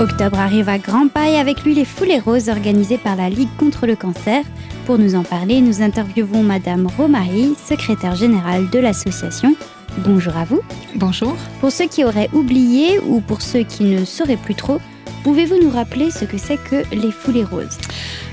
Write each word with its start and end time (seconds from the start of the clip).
Octobre 0.00 0.38
arrive 0.38 0.70
à 0.70 0.78
grands 0.78 1.08
pas 1.08 1.28
et 1.28 1.36
avec 1.36 1.62
lui 1.62 1.74
les 1.74 1.84
Foulées 1.84 2.18
Roses 2.18 2.48
organisées 2.48 2.96
par 2.96 3.16
la 3.16 3.28
Ligue 3.28 3.54
contre 3.58 3.86
le 3.86 3.96
cancer. 3.96 4.42
Pour 4.86 4.96
nous 4.96 5.14
en 5.14 5.24
parler, 5.24 5.60
nous 5.60 5.82
interviewons 5.82 6.42
Madame 6.42 6.86
Romary, 6.96 7.54
secrétaire 7.68 8.16
générale 8.16 8.70
de 8.70 8.78
l'association. 8.78 9.54
Bonjour 9.98 10.34
à 10.38 10.46
vous. 10.46 10.62
Bonjour. 10.94 11.36
Pour 11.60 11.70
ceux 11.70 11.86
qui 11.86 12.02
auraient 12.02 12.30
oublié 12.32 12.98
ou 13.00 13.20
pour 13.20 13.42
ceux 13.42 13.62
qui 13.62 13.84
ne 13.84 14.06
sauraient 14.06 14.38
plus 14.38 14.54
trop, 14.54 14.80
pouvez-vous 15.22 15.62
nous 15.62 15.70
rappeler 15.70 16.10
ce 16.10 16.24
que 16.24 16.38
c'est 16.38 16.56
que 16.56 16.82
les 16.94 17.12
Foulées 17.12 17.44
Roses? 17.44 17.76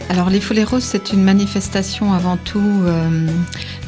Alors 0.09 0.29
les 0.29 0.39
Foulées 0.39 0.63
Roses, 0.63 0.85
c'est 0.85 1.11
une 1.11 1.21
manifestation 1.21 2.13
avant 2.13 2.37
tout 2.37 2.61
euh, 2.63 3.27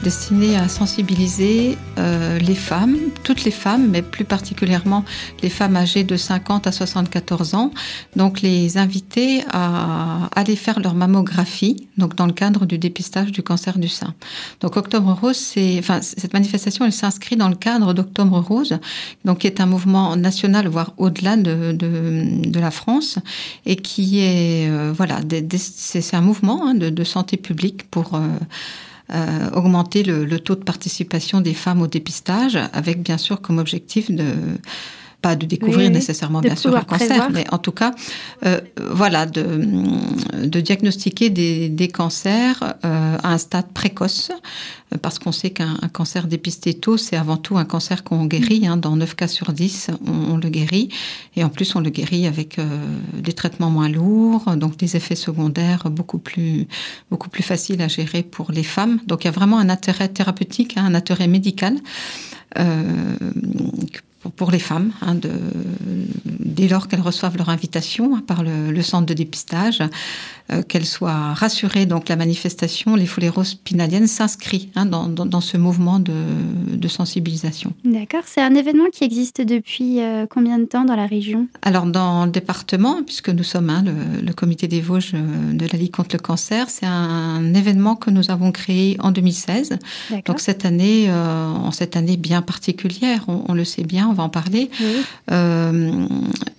destinée 0.03 0.55
à 0.55 0.67
sensibiliser 0.67 1.77
euh, 1.98 2.39
les 2.39 2.55
femmes, 2.55 2.98
toutes 3.23 3.44
les 3.44 3.52
femmes, 3.52 3.88
mais 3.89 4.02
plus 4.02 4.25
particulièrement 4.25 5.03
les 5.44 5.49
femmes 5.49 5.75
âgées 5.75 6.03
de 6.03 6.16
50 6.16 6.67
à 6.67 6.72
74 6.72 7.55
ans. 7.55 7.72
Donc 8.16 8.41
les 8.41 8.77
inviter 8.77 9.44
à 9.52 10.30
aller 10.35 10.55
faire 10.55 10.80
leur 10.80 10.95
mammographie, 10.95 11.88
donc 11.98 12.16
dans 12.16 12.25
le 12.25 12.34
cadre 12.34 12.66
du 12.66 12.77
dépistage 12.77 13.31
du 13.31 13.44
cancer 13.44 13.77
du 13.77 13.88
sein. 13.88 14.13
Donc 14.62 14.77
Octobre 14.77 15.17
Rose, 15.20 15.38
c'est, 15.38 15.77
enfin 15.80 16.02
cette 16.02 16.34
manifestation, 16.34 16.86
elle 16.86 16.94
s'inscrit 16.94 17.36
dans 17.36 17.50
le 17.50 17.55
cadre 17.55 17.94
d'Octobre 17.94 18.39
Rose, 18.39 18.80
donc 19.25 19.39
qui 19.39 19.47
est 19.47 19.59
un 19.59 19.66
mouvement 19.66 20.16
national, 20.16 20.67
voire 20.67 20.94
au-delà 20.97 21.38
de, 21.38 21.72
de, 21.72 22.50
de, 22.50 22.59
la 22.59 22.72
France, 22.72 23.20
et 23.66 23.75
qui 23.75 24.20
est 24.20 24.70
euh, 24.70 24.94
voilà, 24.95 25.20
c'est 25.58 26.16
un 26.16 26.22
mouvement 26.22 26.67
hein, 26.67 26.73
de, 26.75 27.03
santé 27.03 27.38
publique 27.38 27.89
pour 27.89 28.16
euh, 28.16 28.20
euh, 29.12 29.49
augmenter 29.54 30.04
le, 30.04 30.40
taux 30.40 30.55
de 30.55 30.63
participation 30.63 31.42
des 31.42 31.53
femmes 31.53 31.81
au 31.81 31.88
dépistage, 31.88 32.58
avec 32.73 33.02
bien 33.02 33.17
sûr 33.17 33.42
comme 33.42 33.58
objectif 33.58 34.11
de 34.11 34.25
pas 35.22 35.36
de 35.36 35.45
découvrir 35.45 35.89
nécessairement 35.89 36.39
bien 36.39 36.56
sûr 36.56 36.72
le 36.72 36.81
cancer, 36.81 37.30
mais 37.31 37.45
en 37.52 37.58
tout 37.58 37.72
cas, 37.72 37.94
euh, 38.45 38.62
voilà, 38.92 39.25
de, 39.25 39.62
de 40.45 40.62
diagnostiquer 40.62 41.30
des, 41.30 41.70
des 41.70 41.88
cancers 41.89 42.75
euh, 42.86 43.17
à 43.22 43.34
un 43.34 43.38
stade 43.38 43.67
précoce, 43.73 44.31
euh, 44.94 44.97
parce 45.02 45.20
qu'on 45.20 45.31
sait 45.31 45.50
qu'un 45.50 45.78
cancer 45.92 46.28
dépisté 46.28 46.73
tôt, 46.73 46.97
c'est 46.97 47.17
avant 47.17 47.38
tout 47.38 47.58
un 47.58 47.66
cancer 47.66 48.03
qu'on 48.03 48.25
guérit. 48.25 48.66
Hein, 48.66 48.78
dans 48.78 48.95
9 48.95 49.16
cas 49.16 49.28
sur 49.28 49.52
10, 49.52 49.92
on, 50.08 50.34
on, 50.34 50.38
le 50.38 50.50
guérit, 50.50 50.90
et 51.36 51.44
en 51.44 51.50
plus 51.50 51.75
on 51.75 51.81
le 51.81 51.90
guérit 51.90 52.25
avec 52.25 52.58
euh, 52.58 52.66
des 53.14 53.34
traitements 53.34 53.70
moins 53.70 53.90
lourds, 53.90 54.56
donc 54.56 54.78
des 54.78 54.95
effets 54.95 55.16
secondaires 55.16 55.90
beaucoup 55.90 56.20
plus 56.20 56.67
beaucoup 57.12 57.30
plus 57.30 57.44
faciles 57.44 57.81
à 57.81 57.88
gérer 57.88 58.23
pour 58.23 58.52
les 58.52 58.64
femmes. 58.64 59.00
Donc 59.06 59.23
il 59.23 59.28
y 59.28 59.30
a 59.30 59.31
vraiment 59.31 59.59
un 59.59 59.70
intérêt 59.70 60.08
thérapeutique, 60.08 60.78
hein, 60.78 60.86
un 60.86 60.95
intérêt 60.95 61.28
médical. 61.28 61.75
Euh, 62.58 63.16
pour 64.35 64.52
les 64.52 64.59
femmes, 64.59 64.91
hein, 65.02 65.16
de, 65.16 65.31
dès 66.25 66.67
lors 66.67 66.88
qu'elles 66.88 67.02
reçoivent 67.02 67.38
leur 67.38 67.49
invitation 67.49 68.16
hein, 68.16 68.23
par 68.25 68.44
le, 68.44 68.72
le, 68.72 68.81
centre 68.81 69.05
de 69.05 69.13
dépistage, 69.13 69.81
euh, 70.52 70.63
qu'elles 70.63 70.85
soient 70.85 71.33
rassurées. 71.33 71.85
Donc 71.85 72.09
la 72.09 72.16
manifestation, 72.16 72.95
les 72.95 73.05
foulées 73.05 73.30
roses 73.30 73.55
pinaliennes 73.55 74.07
s'inscrit 74.07 74.69
hein, 74.75 74.85
dans, 74.85 75.07
dans, 75.07 75.25
dans, 75.25 75.41
ce 75.41 75.57
mouvement 75.57 76.00
de, 76.00 76.13
de 76.73 76.88
sensibilisation. 76.88 77.73
D'accord, 77.83 78.23
c'est 78.25 78.41
un 78.41 78.55
événement 78.55 78.89
qui 78.91 79.03
existe 79.03 79.41
depuis 79.41 80.02
euh, 80.02 80.25
combien 80.30 80.59
de 80.59 80.66
temps 80.66 80.85
dans 80.85 80.95
la 80.95 81.05
région? 81.05 81.47
Alors 81.61 81.85
dans 81.85 82.25
le 82.25 82.31
département, 82.31 83.03
puisque 83.03 83.30
nous 83.30 83.44
sommes 83.44 83.69
hein, 83.69 83.83
le, 83.85 84.25
le, 84.25 84.33
comité 84.33 84.67
des 84.67 84.81
Vosges 84.81 85.11
euh, 85.13 85.53
de 85.53 85.66
la 85.72 85.77
Ligue 85.77 85.91
contre 85.91 86.16
le 86.16 86.19
cancer, 86.19 86.69
c'est 86.69 86.85
un 86.85 87.53
événement 87.53 87.95
que 87.95 88.09
nous 88.09 88.31
avons 88.31 88.52
créé 88.52 88.97
en 89.00 89.11
2016. 89.11 89.77
Donc 90.25 90.39
cette 90.39 90.66
année, 90.66 91.05
euh, 91.09 91.47
en 91.47 91.72
cette 91.72 91.95
année 91.95 92.17
bien 92.17 92.41
particulière, 92.41 93.25
on, 93.27 93.44
on 93.47 93.53
le 93.53 93.63
sait 93.63 93.83
bien, 93.83 94.07
on 94.07 94.13
va 94.13 94.19
en 94.20 94.30
parler. 94.30 94.70
Oui. 94.80 95.03
Euh, 95.31 96.07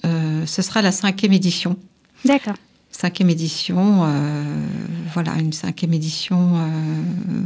euh, 0.05 0.47
ce 0.47 0.63
sera 0.63 0.83
la 0.83 0.93
cinquième 0.93 1.33
édition. 1.33 1.77
D'accord. 2.25 2.55
Cinquième 2.91 3.31
édition, 3.31 4.03
euh, 4.05 4.67
voilà, 5.15 5.35
une 5.39 5.53
cinquième 5.53 5.95
édition 5.95 6.57
euh, 6.57 7.43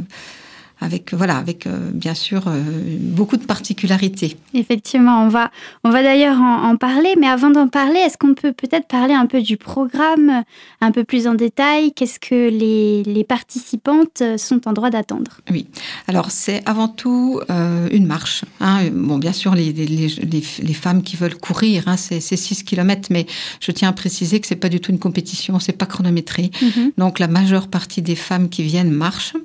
avec 0.81 1.13
voilà 1.13 1.37
avec 1.37 1.67
euh, 1.67 1.91
bien 1.93 2.13
sûr 2.13 2.47
euh, 2.47 2.61
beaucoup 2.99 3.37
de 3.37 3.45
particularités. 3.45 4.37
Effectivement, 4.53 5.23
on 5.23 5.29
va 5.29 5.51
on 5.83 5.89
va 5.89 6.03
d'ailleurs 6.03 6.37
en, 6.39 6.69
en, 6.69 6.75
parler, 6.75 7.15
mais 7.19 7.27
avant 7.27 7.49
d'en 7.49 7.67
parler, 7.67 7.99
est-ce 7.99 8.17
qu'on 8.17 8.33
peut 8.33 8.51
peut-être 8.51 8.87
parler 8.87 9.13
un 9.13 9.25
peu 9.25 9.41
du 9.41 9.57
programme 9.57 10.43
un 10.81 10.91
peu 10.91 11.03
plus 11.03 11.27
en 11.27 11.33
détail? 11.35 11.93
Qu'est-ce 11.93 12.19
que 12.19 12.49
les, 12.49 13.03
les, 13.03 13.23
participantes 13.23 14.21
sont 14.37 14.67
en 14.67 14.73
droit 14.73 14.89
d'attendre? 14.89 15.39
Oui, 15.49 15.67
alors 16.07 16.31
c'est 16.31 16.61
avant 16.65 16.87
tout 16.87 17.39
euh, 17.49 17.87
une 17.91 18.05
marche. 18.05 18.43
Hein. 18.59 18.89
Bon, 18.91 19.17
bien 19.17 19.33
sûr, 19.33 19.55
les, 19.55 19.71
les, 19.71 20.07
les, 20.07 20.73
femmes 20.73 21.03
qui 21.03 21.15
veulent 21.15 21.37
courir, 21.37 21.83
hein, 21.87 21.97
c'est 21.97 22.19
6 22.19 22.63
km, 22.63 23.09
mais 23.11 23.25
je 23.59 23.71
tiens 23.71 23.89
à 23.89 23.93
préciser 23.93 24.39
que 24.39 24.47
c'est 24.47 24.55
pas 24.55 24.69
du 24.69 24.79
tout 24.79 24.91
une 24.91 24.99
compétition, 24.99 25.59
c'est 25.59 25.73
pas 25.73 25.85
chronométré. 25.85 26.51
Mm 26.61 26.67
-hmm. 26.67 26.91
Donc 26.97 27.19
la 27.19 27.27
majeure 27.27 27.67
partie 27.67 28.01
des 28.01 28.15
femmes 28.15 28.49
qui 28.49 28.63
viennent 28.63 28.91
marchent. 28.91 29.35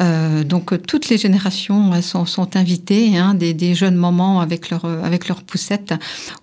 Euh, 0.00 0.44
donc 0.44 0.86
toutes 0.86 1.08
les 1.08 1.18
générations 1.18 2.00
sont, 2.02 2.26
sont 2.26 2.56
invitées, 2.56 3.16
hein, 3.16 3.34
des, 3.34 3.54
des, 3.54 3.74
jeunes 3.74 3.96
mamans 3.96 4.40
avec 4.40 4.70
leur 4.70 4.84
avec 4.84 5.28
leurs 5.28 5.42
poussettes, 5.42 5.94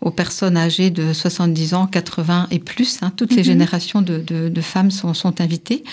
aux 0.01 0.11
personnes 0.11 0.57
âgées 0.57 0.89
de 0.89 1.13
70 1.13 1.73
ans, 1.73 1.87
80 1.87 2.47
et 2.51 2.59
plus. 2.59 2.99
Hein, 3.01 3.11
toutes 3.15 3.31
mm 3.31 3.33
-hmm. 3.33 3.37
les 3.37 3.43
générations 3.43 4.01
de, 4.01 4.17
de, 4.19 4.49
de 4.49 4.61
femmes 4.61 4.91
sont, 4.91 5.13
sont 5.13 5.41
invitées. 5.41 5.83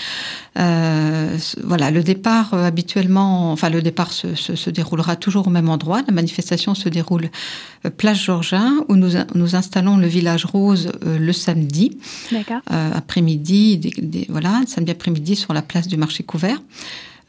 Euh, 0.59 1.37
voilà, 1.63 1.91
le 1.91 2.03
départ 2.03 2.55
euh, 2.55 2.67
habituellement, 2.67 3.53
enfin 3.53 3.71
le 3.71 3.83
départ 3.83 4.13
se, 4.13 4.35
se, 4.35 4.57
se, 4.57 4.71
déroulera 4.71 5.15
toujours 5.17 5.47
au 5.47 5.51
même 5.51 5.69
endroit. 5.69 6.01
La 6.07 6.15
manifestation 6.15 6.75
se 6.75 6.89
déroule 6.89 7.31
euh, 7.85 7.91
place 7.91 8.19
Georgin, 8.19 8.73
où 8.89 8.97
nous, 8.97 9.13
nous 9.35 9.55
installons 9.55 9.97
le 9.97 10.07
village 10.07 10.45
rose 10.45 10.91
euh, 11.05 11.19
le 11.19 11.33
samedi 11.33 11.99
euh, 12.33 12.91
après-midi, 12.95 14.27
voilà, 14.29 14.63
samedi 14.67 14.91
après-midi 14.91 15.37
sur 15.37 15.53
la 15.55 15.63
place 15.63 15.87
du 15.89 15.97
marché 15.97 16.23
couvert. 16.25 16.59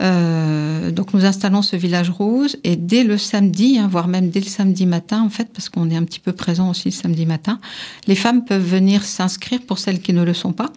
Euh, 0.01 0.91
donc 0.91 1.13
nous 1.13 1.25
installons 1.25 1.61
ce 1.61 1.75
village 1.75 2.09
rose 2.09 2.57
et 2.63 2.75
dès 2.75 3.03
le 3.03 3.17
samedi, 3.17 3.77
hein, 3.77 3.87
voire 3.91 4.07
même 4.07 4.29
dès 4.29 4.39
le 4.39 4.45
samedi 4.45 4.85
matin, 4.85 5.21
en 5.21 5.29
fait, 5.29 5.49
parce 5.53 5.69
qu'on 5.69 5.89
est 5.89 5.95
un 5.95 6.03
petit 6.03 6.19
peu 6.19 6.31
présent 6.31 6.69
aussi 6.69 6.89
le 6.89 6.93
samedi 6.93 7.25
matin, 7.25 7.59
les 8.07 8.15
femmes 8.15 8.45
peuvent 8.45 8.65
venir 8.65 9.03
s'inscrire 9.03 9.61
pour 9.61 9.79
celles 9.79 10.01
qui 10.01 10.13
ne 10.13 10.23
le 10.23 10.33
sont 10.33 10.53
pas 10.53 10.71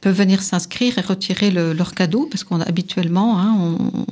peuvent 0.00 0.16
venir 0.16 0.42
s'inscrire 0.42 0.98
et 0.98 1.00
retirer 1.00 1.50
le, 1.50 1.72
leur 1.72 1.94
cadeau 1.94 2.26
parce 2.30 2.44
qu'on 2.44 2.60
habituellement 2.60 3.38
hein, 3.40 3.56
on, 3.58 4.04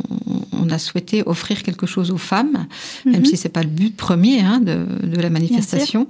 on, 0.60 0.70
a 0.70 0.78
souhaité 0.78 1.22
offrir 1.26 1.62
quelque 1.62 1.86
chose 1.86 2.10
aux 2.10 2.18
femmes 2.32 2.52
mm 2.52 2.66
-hmm. 2.66 3.12
même 3.12 3.24
si 3.24 3.36
c'est 3.36 3.54
pas 3.58 3.62
le 3.62 3.68
but 3.80 3.94
premier 3.96 4.40
hein, 4.40 4.58
de, 4.68 4.76
de 5.14 5.20
la 5.26 5.30
manifestation. 5.38 6.02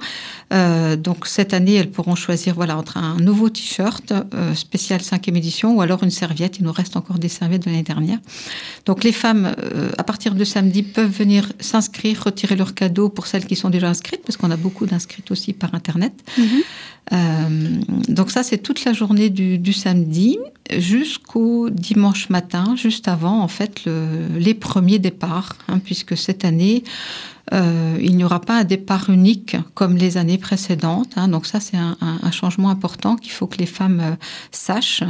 Euh, 0.52 0.96
donc 1.06 1.18
cette 1.36 1.52
année 1.58 1.74
elles 1.80 1.92
pourront 1.96 2.18
choisir 2.26 2.50
voilà 2.60 2.74
entre 2.82 2.96
un 2.96 3.16
nouveau 3.28 3.48
t-shirt 3.56 4.08
euh, 4.12 4.54
spécial 4.66 5.00
5e 5.12 5.36
édition 5.42 5.68
ou 5.76 5.80
alors 5.86 6.00
une 6.06 6.14
serviette. 6.24 6.54
Il 6.58 6.64
nous 6.68 6.76
reste 6.80 6.94
encore 7.00 7.18
des 7.26 7.32
serviettes 7.40 7.64
de 7.66 7.70
l'année 7.70 7.90
dernière. 7.94 8.20
Donc 8.88 8.98
les 9.06 9.16
femmes 9.24 9.46
euh, 9.46 10.02
à 10.02 10.04
partir 10.10 10.30
de 10.40 10.44
samedi 10.54 10.80
peuvent 10.96 11.16
venir 11.24 11.42
s'inscrire 11.70 12.16
retirer 12.28 12.56
leur 12.62 12.72
cadeau 12.80 13.06
pour 13.16 13.24
celles 13.30 13.46
qui 13.50 13.56
sont 13.62 13.70
déjà 13.76 13.88
inscrites 13.94 14.22
parce 14.26 14.36
qu'on 14.38 14.52
a 14.58 14.60
beaucoup 14.66 14.86
d'inscrites 14.90 15.30
aussi 15.34 15.50
par 15.62 15.70
internet. 15.80 16.14
Mm 16.38 16.42
-hmm. 16.44 16.62
Euh, 17.12 17.48
donc 18.08 18.30
ça, 18.30 18.42
c'est 18.42 18.58
toute 18.58 18.84
la 18.84 18.92
journée 18.92 19.30
du, 19.30 19.65
samedi 19.72 20.38
jusqu'au 20.76 21.70
dimanche 21.70 22.28
matin, 22.28 22.74
juste 22.76 23.08
avant 23.08 23.40
en 23.40 23.48
fait 23.48 23.84
le, 23.84 24.26
les 24.36 24.54
premiers 24.54 24.98
départs, 24.98 25.56
hein, 25.68 25.78
puisque 25.78 26.16
cette 26.16 26.44
année, 26.44 26.84
euh, 27.52 27.96
il 28.00 28.16
n'y 28.16 28.24
aura 28.24 28.40
pas 28.40 28.58
un 28.58 28.64
départ 28.64 29.08
unique 29.08 29.56
comme 29.74 29.96
les 29.96 30.16
années 30.16 30.38
précédentes. 30.38 31.12
Hein, 31.16 31.28
donc 31.28 31.46
ça, 31.46 31.60
c'est 31.60 31.76
un 31.76 32.30
changement 32.32 32.70
important 32.70 33.16
qu'il 33.16 33.32
faut 33.32 33.46
que 33.46 33.58
les 33.58 33.66
femmes 33.66 34.00
euh, 34.00 34.16
sachent. 34.50 35.04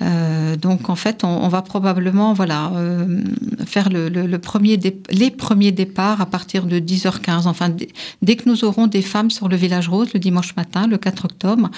Euh, 0.00 0.54
donc 0.54 0.90
en 0.90 0.94
fait 0.94 1.24
on, 1.24 1.28
on 1.28 1.48
va 1.48 1.60
probablement 1.60 2.32
voilà 2.32 2.70
euh, 2.76 3.20
faire 3.66 3.88
le, 3.90 4.08
le, 4.08 4.28
le 4.28 4.38
premier 4.38 4.78
les 5.10 5.30
premiers 5.32 5.72
départs 5.72 6.20
à 6.20 6.26
partir 6.26 6.66
de 6.66 6.78
10h15 6.78 7.48
enfin 7.48 7.68
dès 8.22 8.36
que 8.36 8.48
nous 8.48 8.64
aurons 8.64 8.86
des 8.86 9.02
femmes 9.02 9.30
sur 9.30 9.48
le 9.48 9.56
village 9.56 9.88
rose 9.88 10.10
le 10.14 10.20
dimanche 10.20 10.54
matin 10.56 10.86
le 10.86 10.98
4 10.98 11.24
octobre 11.24 11.68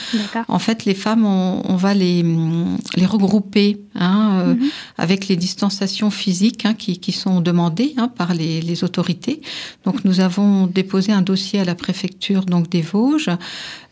en 0.48 0.58
fait 0.58 0.84
les 0.84 0.94
femmes 0.94 1.24
on, 1.24 1.62
on 1.64 1.76
va 1.76 1.94
les, 1.94 2.22
les 2.96 3.06
regrouper 3.06 3.80
hein, 3.94 4.42
euh, 4.42 4.54
mm 4.54 4.58
-hmm. 4.58 4.70
avec 5.04 5.20
les 5.28 5.36
distanciations 5.36 6.10
physiques 6.22 6.62
hein, 6.66 6.74
qui, 6.82 6.92
qui 7.04 7.12
sont 7.12 7.40
demandées 7.40 7.92
hein, 8.00 8.08
par 8.20 8.30
les, 8.40 8.54
les 8.70 8.78
autorités. 8.86 9.36
Donc 9.86 9.96
nous 10.04 10.18
avons 10.28 10.52
déposé 10.80 11.10
un 11.20 11.24
dossier 11.32 11.58
à 11.64 11.66
la 11.72 11.76
préfecture 11.84 12.42
donc 12.54 12.64
des 12.76 12.84
Vosges 12.92 13.30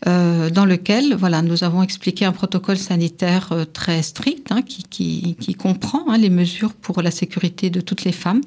euh, 0.07 0.49
dans 0.57 0.67
lequel 0.73 1.03
voilà 1.23 1.39
nous 1.49 1.59
avons 1.67 1.81
expliqué 1.89 2.21
un 2.31 2.35
protocole 2.41 2.79
sanitaire 2.91 3.45
euh, 3.51 3.65
très 3.79 3.99
strict 4.11 4.18
hein, 4.49 4.61
qui, 4.61 5.35
comprend 5.57 6.09
hein, 6.09 6.17
les 6.17 6.29
mesures 6.29 6.73
pour 6.73 7.01
la 7.01 7.11
sécurité 7.11 7.69
de 7.69 7.81
toutes 7.81 8.03
les 8.03 8.11
femmes. 8.11 8.41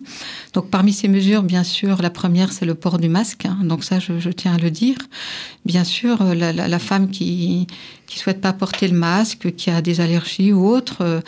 Donc 0.53 0.71
parmi 0.71 0.93
ces 0.93 1.09
mesures, 1.09 1.43
bien 1.43 1.65
sûr, 1.65 2.03
la 2.03 2.11
première 2.11 2.53
c'est 2.53 2.67
le 2.67 2.75
port 2.75 2.99
du 2.99 3.09
masque. 3.09 3.47
Hein, 3.47 3.59
donc 3.63 3.85
ça, 3.85 3.99
je, 3.99 4.29
tiens 4.31 4.55
à 4.55 4.59
le 4.59 4.71
dire. 4.71 4.97
Bien 5.65 5.85
sûr, 5.85 6.23
la, 6.35 6.53
la, 6.53 6.79
femme 6.79 7.11
qui, 7.11 7.67
qui 8.07 8.19
souhaite 8.19 8.41
pas 8.41 8.53
porter 8.53 8.89
le 8.89 8.97
masque, 8.97 9.55
qui 9.55 9.71
a 9.71 9.81
des 9.81 10.01
allergies 10.01 10.53
ou 10.53 10.67
autres, 10.67 11.23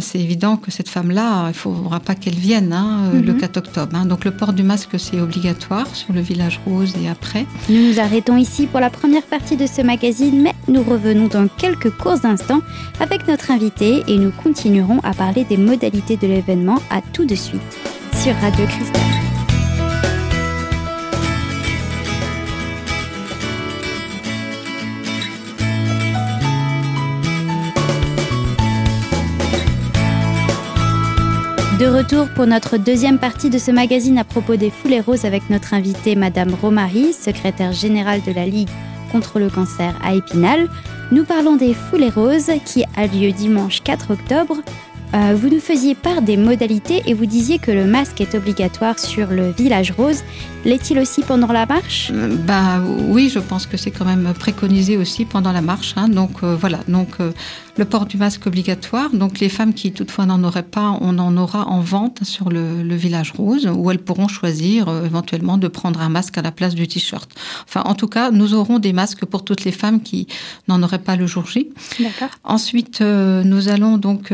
c'est 0.00 0.18
évident 0.18 0.56
que 0.56 0.70
cette 0.70 0.88
femme-là, 0.88 1.44
il 1.44 1.48
ne 1.48 1.52
faudra 1.52 2.00
pas 2.00 2.14
qu'elle 2.14 2.34
vienne 2.34 2.72
hein, 2.72 3.10
le 3.12 3.34
4 3.34 3.56
mhm. 3.56 3.62
octobre. 3.64 3.96
Hein. 3.96 4.06
Donc 4.06 4.24
le 4.24 4.30
port 4.30 4.52
du 4.52 4.62
masque, 4.62 4.98
c'est 4.98 5.20
obligatoire 5.20 5.94
sur 5.94 6.12
le 6.12 6.20
village 6.20 6.60
rose 6.66 6.94
et 7.02 7.08
après. 7.08 7.46
Nous 7.68 7.92
nous 7.92 8.00
arrêtons 8.00 8.36
ici 8.36 8.66
pour 8.66 8.80
la 8.80 8.90
première 8.90 9.22
partie 9.22 9.56
de 9.56 9.66
ce 9.66 9.82
magazine, 9.82 10.42
mais 10.42 10.54
nous 10.68 10.82
revenons 10.82 11.28
dans 11.28 11.48
quelques 11.48 11.90
courts 11.90 12.24
instants 12.24 12.60
avec 13.00 13.28
notre 13.28 13.50
invité 13.50 14.02
et 14.08 14.18
nous 14.18 14.30
continuerons 14.30 15.00
à 15.02 15.14
parler 15.14 15.44
des 15.44 15.56
modalités 15.56 16.16
de 16.16 16.26
l'événement 16.26 16.78
à 16.90 17.00
tout 17.12 17.24
de 17.24 17.34
suite 17.34 17.60
sur 18.12 18.34
Radio 18.36 18.64
Cristal. 18.66 19.02
De 31.78 31.84
retour 31.86 32.28
pour 32.30 32.46
notre 32.46 32.78
deuxième 32.78 33.18
partie 33.18 33.50
de 33.50 33.58
ce 33.58 33.70
magazine 33.70 34.16
à 34.16 34.24
propos 34.24 34.56
des 34.56 34.70
foulées 34.70 35.00
roses 35.00 35.26
avec 35.26 35.50
notre 35.50 35.74
invitée 35.74 36.16
Madame 36.16 36.54
Romary, 36.54 37.12
secrétaire 37.12 37.72
générale 37.72 38.22
de 38.26 38.32
la 38.32 38.46
Ligue 38.46 38.70
contre 39.12 39.38
le 39.38 39.50
cancer 39.50 39.94
à 40.02 40.14
Épinal. 40.14 40.70
Nous 41.12 41.24
parlons 41.24 41.56
des 41.56 41.74
foulées 41.74 42.08
roses 42.08 42.50
qui 42.64 42.82
a 42.96 43.06
lieu 43.06 43.30
dimanche 43.30 43.82
4 43.82 44.12
octobre 44.12 44.62
euh, 45.14 45.34
vous 45.36 45.48
nous 45.48 45.60
faisiez 45.60 45.94
part 45.94 46.20
des 46.20 46.36
modalités 46.36 47.02
et 47.06 47.14
vous 47.14 47.26
disiez 47.26 47.58
que 47.58 47.70
le 47.70 47.84
masque 47.84 48.20
est 48.20 48.34
obligatoire 48.34 48.98
sur 48.98 49.28
le 49.28 49.50
village 49.50 49.92
rose. 49.92 50.24
L'est-il 50.66 50.98
aussi 50.98 51.22
pendant 51.22 51.52
la 51.52 51.64
marche? 51.64 52.10
Euh, 52.12 52.36
Bah 52.44 52.82
oui, 52.82 53.30
je 53.32 53.38
pense 53.38 53.66
que 53.66 53.76
c'est 53.76 53.92
quand 53.92 54.04
même 54.04 54.34
préconisé 54.36 54.96
aussi 54.96 55.24
pendant 55.24 55.52
la 55.52 55.62
marche. 55.62 55.94
Hein. 55.96 56.08
donc 56.08 56.42
euh, 56.42 56.56
voilà, 56.56 56.80
donc 56.88 57.18
le 57.76 57.84
port 57.84 58.04
du 58.06 58.16
masque 58.16 58.48
obligatoire. 58.48 59.10
Donc 59.10 59.38
les 59.38 59.48
femmes 59.48 59.74
qui 59.74 59.92
toutefois 59.92 60.26
n'en 60.26 60.42
auraient 60.42 60.64
pas, 60.64 60.98
on 61.00 61.20
en 61.20 61.36
aura 61.36 61.68
en 61.68 61.80
vente 61.80 62.24
sur 62.24 62.50
le, 62.50 62.96
village 62.96 63.30
rose, 63.30 63.70
où 63.72 63.92
elles 63.92 64.00
pourront 64.00 64.26
choisir 64.26 64.88
éventuellement 65.04 65.56
de 65.56 65.68
prendre 65.68 66.00
un 66.00 66.08
masque 66.08 66.36
à 66.36 66.42
la 66.42 66.50
place 66.50 66.74
du 66.74 66.88
t-shirt. 66.88 67.30
Enfin, 67.68 67.82
en 67.84 67.94
tout 67.94 68.08
cas, 68.08 68.32
nous 68.32 68.54
aurons 68.54 68.80
des 68.80 68.92
masques 68.92 69.24
pour 69.24 69.44
toutes 69.44 69.62
les 69.64 69.70
femmes 69.70 70.00
qui 70.00 70.26
n'en 70.66 70.82
auraient 70.82 70.98
pas 70.98 71.14
le 71.14 71.28
jour 71.28 71.46
J. 71.46 71.68
D'accord. 72.00 72.30
Ensuite, 72.42 73.02
nous 73.02 73.68
allons 73.68 73.98
donc 73.98 74.32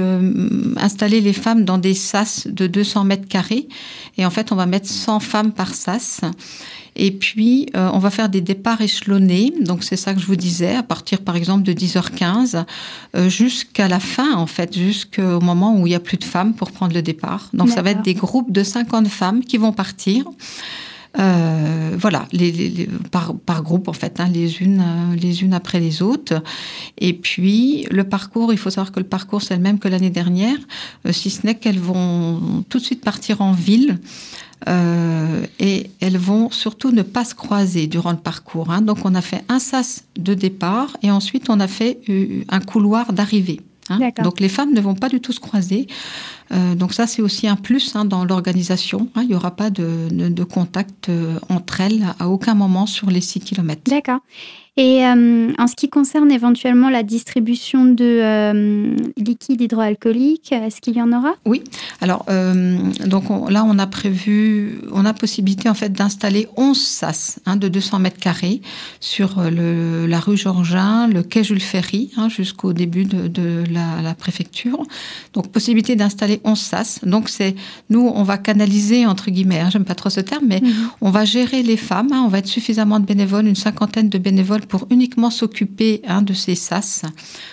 installer 0.77 1.21
les 1.21 1.35
femmes 1.35 1.67
dans 1.67 1.79
des 1.79 1.95
sas 1.95 2.47
de 2.47 2.67
200 2.67 3.05
mètres 3.05 3.29
carrés. 3.29 3.69
Et 4.17 4.25
en 4.25 4.31
fait, 4.31 4.53
on 4.53 4.57
va 4.57 4.67
mettre 4.67 4.89
100 4.89 5.21
femmes 5.21 5.53
par 5.53 5.75
sas. 5.75 6.22
Et 6.95 7.11
puis, 7.11 7.69
euh, 7.75 7.89
on 7.93 7.99
va 7.99 8.11
faire 8.11 8.29
des 8.29 8.41
départs 8.41 8.81
échelonnés. 8.81 9.53
Donc, 9.61 9.83
c'est 9.83 9.97
ça 9.97 10.13
que 10.15 10.21
je 10.21 10.27
vous 10.27 10.37
disais, 10.37 10.77
à 10.77 10.83
partir, 10.83 11.21
par 11.21 11.37
exemple, 11.37 11.63
de 11.63 11.73
10h15 11.73 12.65
euh, 13.17 13.29
jusqu'à 13.29 13.89
la 13.89 14.01
fin, 14.01 14.35
en 14.35 14.47
fait, 14.47 14.77
jusqu'au 14.77 15.41
moment 15.41 15.79
où 15.79 15.87
il 15.87 15.91
n'y 15.91 15.97
a 15.97 16.01
plus 16.01 16.19
de 16.19 16.25
femmes 16.25 16.55
pour 16.55 16.71
prendre 16.71 16.95
le 16.95 17.03
départ. 17.03 17.49
Donc, 17.55 17.71
ça 17.71 17.83
va 17.83 17.91
être 17.93 18.03
des 18.03 18.15
groupes 18.15 18.53
de 18.53 18.63
50 18.63 19.09
femmes 19.09 19.43
qui 19.43 19.57
vont 19.57 19.73
partir. 19.73 20.27
Euh, 21.19 21.95
voilà, 21.99 22.27
les, 22.33 22.89
par, 23.11 23.35
par, 23.35 23.63
groupe 23.63 23.89
en 23.89 23.93
fait, 23.93 24.19
hein, 24.19 24.29
les 24.33 24.63
unes 24.63 24.83
les 25.15 25.43
unes 25.43 25.53
après 25.53 25.79
les 25.79 26.01
autres. 26.01 26.43
Et 26.97 27.13
puis 27.13 27.87
le 27.91 28.05
parcours, 28.05 28.51
il 28.51 28.59
faut 28.59 28.71
savoir 28.71 28.93
que 28.93 29.01
le 29.01 29.07
parcours 29.07 29.43
c'est 29.43 29.55
le 29.55 29.61
même 29.61 29.79
que 29.79 29.89
l'année 29.89 30.09
dernière, 30.09 30.57
si 31.11 31.29
ce 31.29 31.47
n'est 31.47 31.57
qu'elles 31.57 31.79
vont 31.79 32.65
tout 32.71 32.79
de 32.79 32.83
suite 32.83 33.05
partir 33.05 33.43
en 33.43 33.53
ville. 33.53 33.99
Et 34.67 35.91
elles 36.01 36.19
vont 36.19 36.51
surtout 36.51 36.91
ne 36.91 37.03
pas 37.03 37.25
se 37.25 37.35
croiser 37.35 37.87
durant 37.87 38.13
le 38.13 38.19
parcours. 38.19 38.71
Hein. 38.71 38.83
Donc 38.83 38.99
on 39.05 39.15
a 39.15 39.21
fait 39.21 39.45
un 39.49 39.59
sas 39.59 40.05
de 40.17 40.35
départ 40.35 40.97
et 41.03 41.11
ensuite 41.11 41.51
on 41.51 41.61
a 41.61 41.69
fait 41.69 42.01
un 42.49 42.61
couloir 42.61 43.13
d'arrivée. 43.13 43.61
Hein. 43.89 43.99
Donc 44.23 44.41
les 44.41 44.49
femmes 44.49 44.73
ne 44.73 44.81
vont 44.81 44.95
pas 44.95 45.09
du 45.09 45.21
tout 45.21 45.33
se 45.33 45.41
croiser. 45.41 45.87
Euh, 46.53 46.75
donc 46.75 46.93
ça, 46.93 47.07
c'est 47.07 47.23
aussi 47.23 47.49
un 47.49 47.57
plus 47.57 47.95
hein, 47.97 48.05
dans 48.05 48.25
l'organisation. 48.25 49.09
Il 49.17 49.29
n'y 49.29 49.35
aura 49.35 49.53
pas 49.53 49.71
de, 49.71 50.09
de 50.11 50.45
contact 50.45 51.09
euh, 51.09 51.39
entre 51.49 51.81
elles 51.81 52.05
à 52.19 52.29
aucun 52.29 52.55
moment 52.55 52.87
sur 52.87 53.11
les 53.11 53.21
6 53.21 53.41
km. 53.41 53.83
D'accord. 53.87 54.21
Et 54.79 55.05
euh, 55.05 55.53
en 55.59 55.67
ce 55.67 55.77
qui 55.77 55.91
concerne 55.91 56.33
éventuellement 56.33 56.89
la 56.89 57.03
distribution 57.03 57.85
de 57.85 58.05
euh, 58.05 58.97
liquide 59.19 59.61
hydroalcoolique, 59.61 60.51
est-ce 60.51 60.81
qu'il 60.81 60.97
y 60.97 61.03
en 61.03 61.13
aura? 61.13 61.35
Oui. 61.45 61.63
Alors, 62.01 62.25
euh, 62.31 62.79
donc 63.05 63.25
là, 63.51 63.65
on 63.67 63.79
a 63.79 63.87
prévu, 63.87 64.79
on 64.91 65.05
a 65.05 65.13
possibilité 65.13 65.69
en 65.69 65.75
fait 65.75 65.93
d'installer 65.93 66.49
11 66.57 66.81
sas 66.81 67.39
hein, 67.45 67.57
de 67.57 67.69
200 67.69 67.99
mètres 67.99 68.19
carrés 68.19 68.63
sur 69.01 69.43
le, 69.43 70.07
la 70.07 70.21
rue 70.21 70.39
Georgin, 70.39 71.07
le 71.07 71.23
quai 71.23 71.45
Jules 71.45 71.61
Ferry, 71.61 72.11
hein, 72.17 72.31
jusqu'au 72.31 72.73
début 72.73 73.05
de, 73.05 73.29
de 73.29 73.65
la, 73.71 74.01
la, 74.01 74.15
préfecture. 74.15 74.83
Donc, 75.35 75.53
possibilité 75.53 75.97
d'installer 75.97 76.41
11 76.45 76.59
sas. 76.59 77.01
Donc, 77.03 77.29
c'est 77.29 77.57
nous, 77.91 78.11
on 78.15 78.23
va 78.23 78.39
canaliser 78.39 79.05
entre 79.05 79.31
guillemets. 79.31 79.61
Hein, 79.61 79.69
J'aime 79.71 79.85
pas 79.85 79.95
trop 79.95 80.09
ce 80.09 80.21
terme, 80.21 80.47
mais 80.49 80.61
mhm. 80.63 80.73
on 81.03 81.11
va 81.11 81.27
gérer 81.27 81.63
les 81.63 81.77
femmes. 81.77 82.09
Hein, 82.11 82.23
on 82.25 82.29
va 82.29 82.39
être 82.39 82.47
suffisamment 82.47 83.01
de 83.01 83.05
bénévoles, 83.05 83.47
une 83.47 83.55
cinquantaine 83.55 84.09
de 84.09 84.17
bénévoles 84.17 84.62
pour 84.67 84.87
uniquement 84.91 85.31
s'occuper 85.31 86.03
hein, 86.07 86.23
de 86.23 86.33
ces 86.33 86.55
sas, 86.55 87.03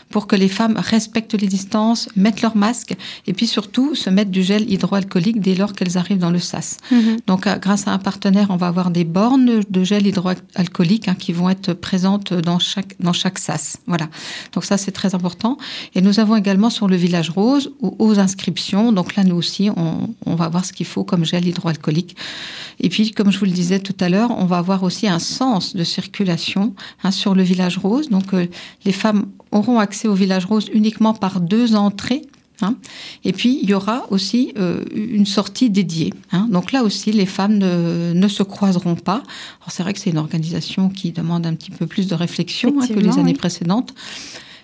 pour 0.09 0.27
que 0.27 0.35
les 0.35 0.47
femmes 0.47 0.75
respectent 0.77 1.39
les 1.39 1.47
distances, 1.47 2.09
mettent 2.15 2.41
leur 2.41 2.56
masque 2.56 2.95
et 3.27 3.33
puis 3.33 3.47
surtout 3.47 3.95
se 3.95 4.09
mettent 4.09 4.31
du 4.31 4.44
gel 4.44 4.69
hydroalcoolique 4.69 5.39
dès 5.39 5.56
lors 5.56 5.73
qu'elles 5.73 5.97
arrivent 5.97 6.19
dans 6.19 6.31
le 6.31 6.39
sas. 6.39 6.77
Mhm. 6.91 7.17
Donc 7.27 7.47
euh, 7.47 7.57
grâce 7.57 7.88
à 7.88 7.91
un 7.91 8.00
partenaire, 8.00 8.47
on 8.50 8.57
va 8.57 8.67
avoir 8.67 8.91
des 8.91 9.03
bornes 9.03 9.61
de 9.69 9.83
gel 9.83 10.07
hydroalcoolique 10.07 11.07
hein, 11.07 11.15
qui 11.15 11.33
vont 11.33 11.50
être 11.50 11.73
présentes 11.73 12.33
dans 12.33 12.59
chaque, 12.59 12.95
dans 13.00 13.13
chaque 13.13 13.39
sas. 13.39 13.77
Voilà. 13.88 14.09
Donc 14.53 14.65
ça, 14.65 14.77
c'est 14.77 14.91
très 14.91 15.15
important. 15.15 15.57
Et 15.95 16.01
nous 16.01 16.19
avons 16.19 16.35
également 16.35 16.69
sur 16.69 16.88
le 16.88 16.95
village 16.95 17.29
rose 17.29 17.71
aux 17.81 18.19
inscriptions. 18.19 18.91
Donc 18.91 19.15
là, 19.15 19.23
nous 19.23 19.35
aussi, 19.35 19.69
on, 19.75 20.09
on 20.25 20.35
va 20.35 20.50
voir 20.50 20.65
ce 20.65 20.73
qu'il 20.73 20.85
faut 20.85 21.03
comme 21.03 21.25
gel 21.25 21.47
hydroalcoolique. 21.47 22.15
Et 22.79 22.89
puis, 22.89 23.11
comme 23.11 23.31
je 23.31 23.39
vous 23.39 23.45
le 23.45 23.51
disais 23.51 23.79
tout 23.79 23.95
à 24.00 24.09
l'heure, 24.09 24.31
on 24.31 24.45
va 24.45 24.57
avoir 24.57 24.83
aussi 24.83 25.07
un 25.07 25.19
sens 25.19 25.75
de 25.75 25.83
circulation 25.83 26.73
hein, 27.03 27.11
sur 27.11 27.35
le 27.35 27.43
village 27.43 27.77
rose. 27.77 28.09
Donc, 28.09 28.33
euh, 28.33 28.47
les 28.85 28.91
femmes 28.91 29.27
auront 29.51 29.79
accès 29.79 30.07
au 30.07 30.13
village 30.13 30.45
rose 30.45 30.69
uniquement 30.73 31.13
par 31.13 31.41
deux 31.41 31.75
entrées. 31.75 32.23
Hein. 32.61 32.75
Et 33.23 33.33
puis, 33.33 33.59
il 33.61 33.69
y 33.69 33.73
aura 33.73 34.05
aussi 34.11 34.53
euh, 34.57 34.83
une 34.93 35.25
sortie 35.25 35.69
dédiée. 35.69 36.13
Hein. 36.31 36.47
Donc 36.51 36.71
là 36.71 36.83
aussi, 36.83 37.11
les 37.11 37.25
femmes 37.25 37.57
ne, 37.57 38.13
ne 38.13 38.27
se 38.27 38.43
croiseront 38.43 38.95
pas. 38.95 39.23
Alors 39.61 39.69
c'est 39.69 39.83
vrai 39.83 39.93
que 39.93 39.99
c'est 39.99 40.09
une 40.09 40.17
organisation 40.17 40.89
qui 40.89 41.11
demande 41.11 41.45
un 41.45 41.55
petit 41.55 41.71
peu 41.71 41.87
plus 41.87 42.07
de 42.07 42.15
réflexion 42.15 42.75
hein, 42.81 42.87
que 42.87 42.99
les 42.99 43.17
années 43.17 43.33
précédentes. 43.33 43.93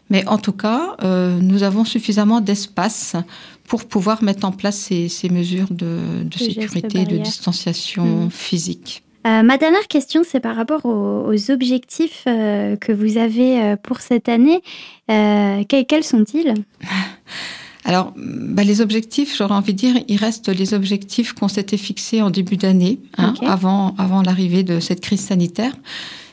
Mais 0.09 0.27
en 0.27 0.37
tout 0.37 0.51
cas, 0.51 0.95
euh, 1.03 1.39
nous 1.39 1.63
avons 1.63 1.83
suffisamment 1.83 2.41
d'espace 2.41 3.15
pour 3.63 3.85
pouvoir 3.85 4.23
mettre 4.23 4.45
en 4.45 4.51
place 4.51 4.77
ces, 4.77 5.09
ces 5.09 5.29
mesures 5.29 5.71
de, 5.71 6.23
de 6.23 6.37
sécurité, 6.37 7.05
de 7.05 7.17
distanciation 7.17 8.25
mmh. 8.25 8.31
physique. 8.31 9.04
Euh, 9.25 9.41
ma 9.41 9.57
dernière 9.57 9.87
question, 9.87 10.23
c'est 10.23 10.39
par 10.39 10.55
rapport 10.55 10.85
aux, 10.85 11.51
objectifs 11.51 12.23
euh, 12.27 12.75
que 12.75 12.91
vous 12.91 13.17
avez 13.17 13.61
euh, 13.61 13.75
pour 13.75 13.99
cette 14.01 14.29
année. 14.29 14.61
quels, 15.07 16.03
sont-ils? 16.03 16.53
Alors, 17.85 18.13
bah, 18.17 18.63
les 18.63 18.81
objectifs, 18.81 19.35
j'aurais 19.37 19.53
envie 19.53 19.73
de 19.73 19.77
dire, 19.77 19.95
il 20.07 20.17
reste 20.17 20.49
les 20.49 20.73
objectifs 20.73 21.33
qu'on 21.33 21.47
s'était 21.47 21.77
fixés 21.77 22.21
en 22.21 22.31
début 22.31 22.57
d'année, 22.57 22.99
hein, 23.17 23.35
avant, 23.45 23.93
avant 23.97 24.23
l'arrivée 24.23 24.63
de 24.63 24.79
cette 24.79 25.01
crise 25.01 25.21
sanitaire. 25.21 25.73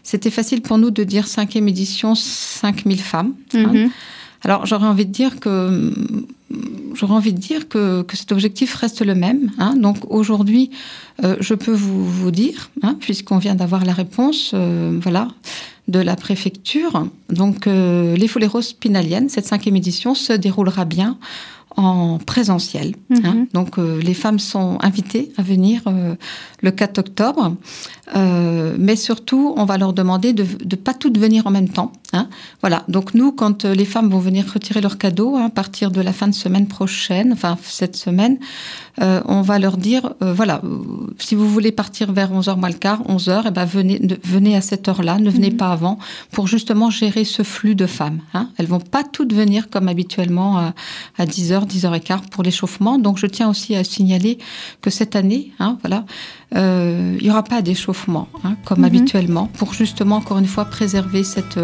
C'était 0.02 0.30
facile 0.30 0.62
pour 0.62 0.78
nous 0.78 0.90
de 0.90 1.04
dire 1.04 1.26
cinquième 1.26 1.68
édition, 1.68 2.14
5000 2.14 3.00
femmes. 3.00 3.34
Hein. 3.54 3.72
Mhm. 3.72 3.90
Alors, 4.44 4.66
j'aurais 4.66 4.86
envie 4.86 5.06
de 5.06 5.12
dire 5.12 5.40
que 5.40 5.94
j'aurais 7.02 7.14
envie 7.14 7.32
de 7.32 7.40
dire 7.40 7.68
que, 7.68 8.06
cet 8.12 8.30
objectif 8.30 8.76
reste 8.76 9.04
le 9.04 9.16
même. 9.16 9.50
Hein. 9.58 9.74
Donc 9.74 9.96
aujourd'hui, 10.08 10.70
euh, 11.24 11.34
je 11.40 11.54
peux 11.54 11.72
vous, 11.72 12.30
dire, 12.30 12.70
hein, 12.82 12.96
puisqu'on 13.00 13.38
vient 13.38 13.56
d'avoir 13.56 13.84
la 13.84 13.92
réponse, 13.92 14.52
euh, 14.54 14.96
voilà, 15.02 15.26
de 15.88 15.98
la 15.98 16.14
préfecture. 16.14 17.08
Donc 17.28 17.66
euh, 17.66 18.14
les 18.14 18.28
Foulées 18.28 18.46
Roses 18.46 18.72
Pinaliennes, 18.72 19.28
cette 19.28 19.46
cinquième 19.46 19.74
édition, 19.74 20.14
se 20.14 20.32
déroulera 20.32 20.84
bien 20.84 21.18
en 21.76 22.18
présentiel. 22.18 22.94
Hein. 23.24 23.34
Mhm. 23.34 23.46
Donc 23.52 23.76
les 23.78 24.14
femmes 24.14 24.38
sont 24.38 24.78
invitées 24.80 25.32
à 25.36 25.42
venir 25.42 25.82
le 26.62 26.70
4 26.70 26.98
octobre. 26.98 27.56
Euh, 28.14 28.74
mais 28.78 28.96
surtout, 28.96 29.54
on 29.56 29.64
va 29.64 29.78
leur 29.78 29.92
demander 29.92 30.32
de 30.32 30.42
ne 30.42 30.76
pas 30.76 30.92
toutes 30.92 31.18
venir 31.18 31.46
en 31.46 31.50
même 31.50 31.68
temps. 31.68 31.92
Hein. 32.12 32.28
Voilà. 32.60 32.84
Donc 32.88 33.14
nous, 33.14 33.32
quand 33.32 33.64
euh, 33.64 33.74
les 33.74 33.84
femmes 33.84 34.10
vont 34.10 34.18
venir 34.18 34.44
retirer 34.52 34.80
leurs 34.80 34.98
cadeaux 34.98 35.36
hein, 35.36 35.46
à 35.46 35.50
partir 35.50 35.90
de 35.90 36.00
la 36.00 36.12
fin 36.12 36.28
de 36.28 36.34
semaine 36.34 36.66
prochaine, 36.66 37.32
enfin 37.32 37.56
cette 37.62 37.96
semaine, 37.96 38.38
euh, 39.00 39.22
on 39.24 39.40
va 39.40 39.58
leur 39.58 39.78
dire, 39.78 40.12
euh, 40.22 40.34
voilà, 40.34 40.60
si 41.18 41.34
vous 41.34 41.48
voulez 41.48 41.72
partir 41.72 42.12
vers 42.12 42.32
11h 42.32 42.58
moins 42.58 42.68
le 42.68 42.74
quart, 42.74 43.02
11h, 43.04 43.48
et 43.48 43.50
ben 43.50 43.64
venez, 43.64 44.00
venez 44.24 44.56
à 44.56 44.60
cette 44.60 44.86
heure-là, 44.88 45.18
ne 45.18 45.30
venez 45.30 45.50
mhm. 45.50 45.56
pas 45.56 45.72
avant, 45.72 45.98
pour 46.32 46.46
justement 46.46 46.90
gérer 46.90 47.24
ce 47.24 47.42
flux 47.42 47.74
de 47.74 47.86
femmes. 47.86 48.20
Elles 48.58 48.66
vont 48.66 48.80
pas 48.80 49.04
toutes 49.04 49.32
venir 49.32 49.70
comme 49.70 49.88
habituellement 49.88 50.58
à, 50.58 50.74
à 51.16 51.24
10h, 51.24 51.61
10h15 51.66 52.28
pour 52.30 52.42
l'échauffement. 52.42 52.98
Donc 52.98 53.18
je 53.18 53.26
tiens 53.26 53.48
aussi 53.48 53.74
à 53.74 53.84
signaler 53.84 54.38
que 54.80 54.90
cette 54.90 55.16
année, 55.16 55.52
hein, 55.58 55.78
voilà, 55.82 56.04
euh, 56.54 57.16
il 57.20 57.24
n'y 57.24 57.30
aura 57.30 57.42
pas 57.42 57.62
d'échauffement 57.62 58.28
hein, 58.44 58.56
comme 58.64 58.78
Mhm. 58.80 58.84
habituellement 58.84 59.46
pour 59.58 59.72
justement 59.74 60.16
encore 60.16 60.38
une 60.38 60.46
fois 60.46 60.64
préserver 60.64 61.24
cette, 61.24 61.58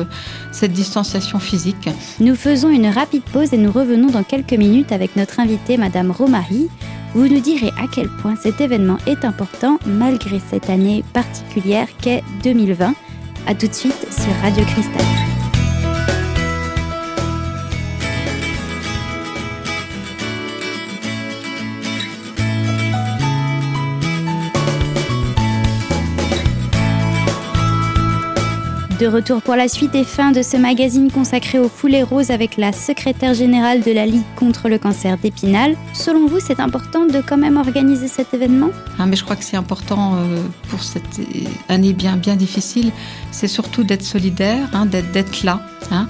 cette 0.52 0.72
distanciation 0.72 1.38
physique. 1.38 1.88
Nous 2.20 2.34
faisons 2.34 2.68
une 2.70 2.86
rapide 2.86 3.22
pause 3.32 3.52
et 3.52 3.58
nous 3.58 3.72
revenons 3.72 4.08
dans 4.08 4.22
quelques 4.22 4.52
minutes 4.54 4.92
avec 4.92 5.16
notre 5.16 5.40
invitée, 5.40 5.76
Madame 5.76 6.10
Romary. 6.10 6.68
Vous 7.14 7.26
nous 7.26 7.40
direz 7.40 7.72
à 7.78 7.86
quel 7.92 8.08
point 8.08 8.36
cet 8.36 8.60
événement 8.60 8.98
est 9.06 9.24
important 9.24 9.78
malgré 9.86 10.40
cette 10.50 10.68
année 10.70 11.02
particulière 11.14 11.88
qu'est 12.00 12.22
2020. 12.42 12.94
A 13.46 13.54
tout 13.54 13.66
de 13.66 13.72
suite 13.72 14.06
sur 14.12 14.32
Radio 14.42 14.62
Cristal. 14.64 15.06
De 28.98 29.06
retour 29.06 29.42
pour 29.42 29.54
la 29.54 29.68
suite 29.68 29.94
et 29.94 30.02
fin 30.02 30.32
de 30.32 30.42
ce 30.42 30.56
magazine 30.56 31.08
consacré 31.08 31.60
aux 31.60 31.68
foulées 31.68 32.02
roses 32.02 32.32
avec 32.32 32.56
la 32.56 32.72
secrétaire 32.72 33.32
générale 33.32 33.80
de 33.80 33.92
la 33.92 34.06
Ligue 34.06 34.24
contre 34.34 34.68
le 34.68 34.76
cancer 34.76 35.16
d'Épinal. 35.18 35.76
Selon 35.94 36.26
vous, 36.26 36.40
c'est 36.40 36.58
important 36.58 37.06
de 37.06 37.20
quand 37.20 37.36
même 37.36 37.58
organiser 37.58 38.08
cet 38.08 38.34
événement? 38.34 38.70
Hein, 38.98 39.06
mais 39.06 39.14
je 39.14 39.22
crois 39.22 39.36
que 39.36 39.44
c'est 39.44 39.56
important 39.56 40.16
euh, 40.16 40.42
pour 40.68 40.82
cette 40.82 41.20
année 41.68 41.92
bien, 41.92 42.16
bien 42.16 42.34
difficile, 42.34 42.90
c'est 43.30 43.46
surtout 43.46 43.84
d'être 43.84 44.02
solidaire, 44.02 44.68
hein, 44.72 44.84
d'être, 44.86 45.44
là, 45.44 45.62
hein, 45.92 46.08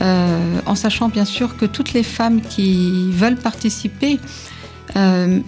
euh, 0.00 0.58
en 0.66 0.74
sachant 0.74 1.10
bien 1.10 1.24
sûr 1.24 1.56
que 1.56 1.66
toutes 1.66 1.92
les 1.92 2.02
femmes 2.02 2.40
qui 2.40 3.12
veulent 3.12 3.36
participer 3.36 4.18
euh, 4.96 5.38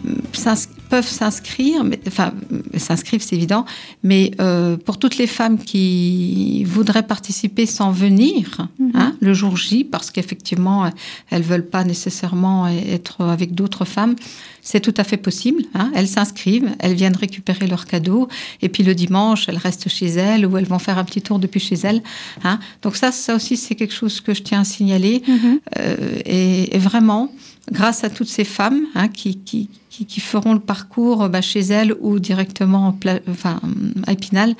peuvent 0.89 1.09
s'inscrire, 1.09 1.85
mais, 1.85 1.99
enfin 2.07 2.33
s'inscrivent 2.77 3.23
c'est 3.23 3.37
évident, 3.37 3.65
mais 4.03 4.31
euh, 4.41 4.77
pour 4.77 4.99
toutes 4.99 5.19
les 5.19 5.27
femmes 5.27 5.59
qui 5.59 6.65
voudraient 6.65 7.07
participer 7.07 7.67
sans 7.67 7.91
venir 7.91 8.69
Mhm. 8.79 8.91
hein, 8.95 9.17
le 9.21 9.35
jour 9.35 9.57
J, 9.57 9.85
parce 9.85 10.11
qu'effectivement 10.11 10.91
elles 11.31 11.43
veulent 11.43 11.67
pas 11.69 11.85
nécessairement 11.85 12.69
être 12.69 13.23
avec 13.25 13.55
d'autres 13.55 13.85
femmes, 13.85 14.15
c'est 14.63 14.81
tout 14.81 14.95
à 14.97 15.05
fait 15.05 15.17
possible. 15.17 15.63
hein. 15.75 15.91
Elles 15.95 16.09
s'inscrivent, 16.09 16.71
elles 16.79 16.95
viennent 16.95 17.17
récupérer 17.17 17.67
leurs 17.67 17.87
cadeaux, 17.87 18.29
et 18.63 18.69
puis 18.69 18.83
le 18.83 18.95
dimanche, 18.95 19.49
elles 19.49 19.59
restent 19.59 19.89
chez 19.89 20.07
elles 20.07 20.45
ou 20.47 20.57
elles 20.59 20.67
vont 20.67 20.79
faire 20.81 20.99
un 20.99 21.05
petit 21.05 21.23
tour 21.23 21.39
depuis 21.39 21.61
chez 21.61 21.77
elles. 21.85 22.03
hein. 22.45 22.59
Donc 22.83 22.97
ça, 22.97 23.13
ça 23.13 23.35
aussi, 23.37 23.57
c'est 23.57 23.75
quelque 23.75 23.95
chose 23.95 24.21
que 24.21 24.35
je 24.35 24.43
tiens 24.43 24.61
à 24.61 24.65
signaler. 24.65 25.23
Euh, 25.79 25.97
et, 26.25 26.75
et 26.75 26.79
vraiment, 26.79 27.31
grâce 27.71 28.03
à 28.05 28.11
toutes 28.11 28.29
ces 28.29 28.45
femmes 28.45 28.83
hein, 28.95 29.09
qui, 29.09 29.37
qui, 29.39 29.69
qui, 29.97 30.05
qui 30.07 30.21
feront 30.21 30.53
le 30.53 30.61
parcours 30.61 31.29
bah, 31.29 31.41
chez 31.41 31.61
elles 31.61 31.95
ou 32.01 32.19
directement 32.19 32.89
en 32.89 32.93
pla- 32.93 33.21
enfin, 33.31 33.61
à 34.07 34.13
Épinal, 34.13 34.55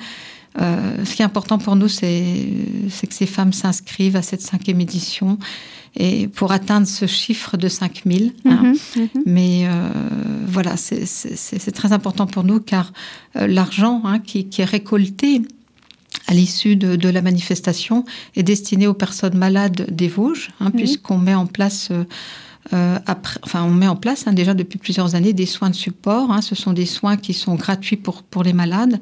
euh, 0.59 1.05
ce 1.05 1.15
qui 1.15 1.21
est 1.21 1.25
important 1.25 1.59
pour 1.59 1.75
nous, 1.75 1.87
c'est 1.87 2.49
que 3.07 3.13
ces 3.13 3.27
femmes 3.27 3.53
s'inscrivent 3.53 4.15
à 4.15 4.23
cette 4.23 4.41
cinquième 4.41 4.81
édition 4.81 5.37
et 5.95 6.27
pour 6.27 6.51
atteindre 6.51 6.87
ce 6.87 7.05
chiffre 7.05 7.57
de 7.57 7.67
5000. 7.67 8.33
hein. 8.45 8.73
Mhm, 8.95 9.01
mhm. 9.15 9.23
Mais 9.27 9.67
euh, 9.67 9.89
voilà, 10.47 10.75
c'est- 10.77 11.71
très 11.71 11.91
important 11.93 12.25
pour 12.25 12.43
nous 12.43 12.59
car 12.59 12.91
euh, 13.35 13.45
l'argent 13.47 14.01
hein, 14.05 14.19
qui, 14.19 14.47
qui 14.49 14.61
est 14.61 14.65
récolté 14.65 15.41
à 16.27 16.33
l'issue 16.33 16.75
de, 16.75 16.95
de 16.95 17.09
la 17.09 17.21
manifestation 17.21 18.03
est 18.35 18.43
destiné 18.43 18.87
aux 18.87 18.93
personnes 18.95 19.37
malades 19.37 19.85
des 19.91 20.07
Vosges, 20.07 20.49
hein, 20.59 20.71
puisqu'on 20.71 21.17
met 21.19 21.35
en 21.35 21.45
place. 21.45 21.89
Euh, 22.73 22.99
après, 23.05 23.39
enfin, 23.43 23.63
on 23.63 23.71
met 23.71 23.87
en 23.87 23.95
place 23.95 24.25
hein, 24.27 24.33
déjà 24.33 24.53
depuis 24.53 24.77
plusieurs 24.79 25.15
années 25.15 25.33
des 25.33 25.45
soins 25.45 25.69
de 25.69 25.75
support. 25.75 26.31
hein. 26.31 26.41
ce 26.41 26.55
sont 26.55 26.73
des 26.73 26.85
soins 26.85 27.17
qui 27.17 27.33
sont 27.33 27.55
gratuits 27.55 27.97
pour, 27.97 28.23
pour 28.23 28.43
les 28.43 28.53
malades. 28.53 28.99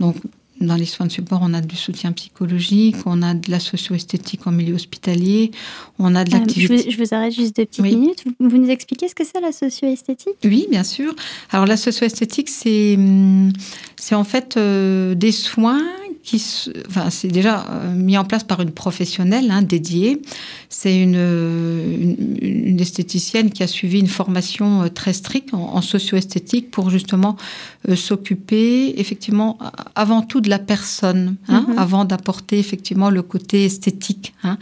Donc, 0.00 0.16
dans 0.60 0.74
les 0.74 0.86
soins 0.86 1.04
de 1.04 1.12
support, 1.12 1.40
on 1.42 1.52
a 1.52 1.60
du 1.60 1.76
soutien 1.76 2.12
psychologique, 2.12 2.96
on 3.04 3.20
a 3.22 3.34
de 3.34 3.50
la 3.50 3.60
socio-esthétique 3.60 4.46
en 4.46 4.52
milieu 4.52 4.74
hospitalier, 4.74 5.50
on 5.98 6.14
a 6.14 6.24
de 6.24 6.30
je, 6.30 6.36
l'activité. 6.36 6.90
je 6.90 6.96
vous 6.96 7.12
arrête 7.14 7.34
juste 7.34 7.56
deux 7.56 7.66
petites 7.66 7.82
Oui. 7.84 7.94
minutes. 7.94 8.24
Vous, 8.40 8.48
vous 8.48 8.56
nous 8.56 8.70
expliquez 8.70 9.06
ce 9.08 9.14
que 9.14 9.22
c'est 9.24 9.40
la 9.40 9.52
socio-esthétique? 9.52 10.36
Oui, 10.44 10.66
bien 10.70 10.82
sûr. 10.82 11.14
Alors 11.50 11.66
la 11.66 11.76
socio-esthétique, 11.76 12.48
c'est 12.48 12.94
hum, 12.96 13.52
c'est 13.96 14.14
en 14.14 14.24
fait 14.24 14.56
euh, 14.56 15.14
des 15.14 15.32
soins 15.32 15.82
qui, 16.26 16.38
se- 16.40 16.70
enfin 16.88 17.08
c'est 17.10 17.28
déjà 17.28 17.64
euh, 17.70 17.94
mis 17.94 18.18
en 18.18 18.24
place 18.24 18.42
par 18.44 18.60
une 18.60 18.72
professionnelle 18.72 19.48
hein, 19.52 19.62
dédiée. 19.62 20.20
C'est 20.68 21.00
une, 21.00 21.14
une, 21.14 22.36
une 22.70 22.80
esthéticienne 22.80 23.50
qui 23.50 23.62
a 23.62 23.66
suivi 23.68 24.00
une 24.00 24.08
formation 24.08 24.82
euh, 24.82 24.88
très 24.88 25.12
stricte 25.12 25.54
en, 25.54 25.74
en 25.76 25.80
socio-esthétique 25.80 26.70
pour 26.70 26.90
justement 26.90 27.36
euh, 27.88 27.94
s'occuper 27.96 28.98
effectivement 29.00 29.58
avant 29.94 30.22
tout 30.22 30.40
de 30.40 30.50
la 30.50 30.58
personne, 30.58 31.36
hein, 31.48 31.64
Mhm. 31.68 31.78
avant 31.78 32.04
d'apporter 32.04 32.58
effectivement 32.58 33.08
le 33.10 33.22
côté 33.22 33.64
esthétique. 33.64 34.34
hein 34.42 34.58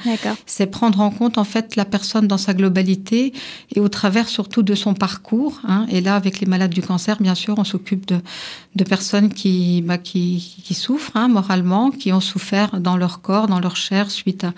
c'est 0.47 0.67
prendre 0.67 1.01
en 1.01 1.11
compte 1.11 1.39
en 1.39 1.45
fait 1.45 1.77
la 1.77 1.85
personne 1.85 2.27
dans 2.29 2.39
sa 2.39 2.53
globalité 2.55 3.33
et 3.75 3.81
au 3.81 3.89
travers 3.89 4.29
surtout 4.29 4.63
de 4.63 4.75
son 4.75 4.95
parcours. 4.95 5.61
Et 5.91 6.01
là, 6.01 6.15
avec 6.17 6.41
les 6.41 6.47
malades 6.47 6.73
du 6.75 6.83
cancer, 6.83 7.17
bien 7.21 7.35
sûr, 7.35 7.55
on 7.59 7.65
s'occupe 7.65 8.07
de, 8.07 8.19
de 8.77 8.85
personnes 8.85 9.31
qui, 9.33 9.83
bah, 9.83 9.99
qui, 9.99 10.23
qui 10.65 10.75
souffrent 10.75 11.13
hein, 11.17 11.29
qui 11.91 12.13
ont 12.13 12.21
souffert 12.21 12.81
dans 12.81 12.97
leur 12.97 13.21
corps, 13.21 13.47
dans 13.47 13.61
leur 13.61 13.77
chair 13.77 14.11
suite 14.11 14.45
à, 14.45 14.53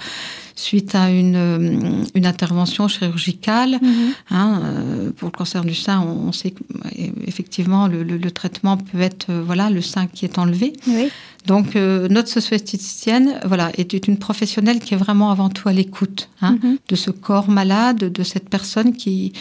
suite 0.54 0.94
à 0.94 1.10
une, 1.10 1.36
euh, 1.36 2.02
une 2.14 2.26
intervention 2.26 2.88
chirurgicale. 2.88 3.78
Mhm. 3.82 4.12
Hein, 4.30 4.60
euh, 4.64 5.10
pour 5.16 5.28
le 5.28 5.36
cancer 5.36 5.64
du 5.64 5.74
sein, 5.74 6.00
on, 6.00 6.32
sait 6.32 6.50
que 6.52 6.62
euh, 6.62 7.08
effectivement 7.26 7.86
le, 7.88 8.02
le- 8.02 8.16
le 8.16 8.30
traitement 8.30 8.76
peut 8.76 9.00
être 9.00 9.26
voilà 9.44 9.68
le 9.70 9.82
sein 9.82 10.06
qui 10.06 10.24
est 10.24 10.38
enlevé. 10.38 10.72
Oui. 10.88 11.08
Donc 11.46 11.76
euh, 11.76 12.08
notre 12.08 12.28
socio-esthéticienne, 12.28 13.38
voilà, 13.44 13.70
est 13.76 13.92
une 14.08 14.18
professionnelle 14.18 14.80
qui 14.80 14.94
est 14.94 14.96
vraiment 14.96 15.30
avant 15.30 15.48
tout 15.50 15.68
à 15.68 15.72
l'écoute 15.72 16.28
hein, 16.40 16.58
Mhm. 16.62 16.78
de 16.88 16.96
ce 16.96 17.10
corps 17.10 17.48
malade, 17.50 17.98
de 18.12 18.22
cette 18.24 18.48
personne 18.48 18.94
qui, 18.96 19.32